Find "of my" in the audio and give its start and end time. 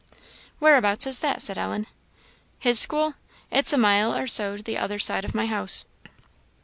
5.25-5.45